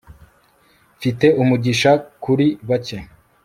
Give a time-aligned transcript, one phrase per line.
[0.97, 1.91] mfite umugisha
[2.23, 2.97] kuri bake